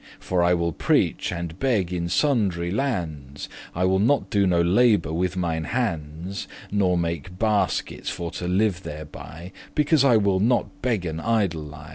[0.19, 5.13] For I will preach and beg in sundry lands; I will not do no labour
[5.13, 11.19] with mine hands, Nor make baskets for to live thereby, Because I will not beggen
[11.23, 11.89] idlely.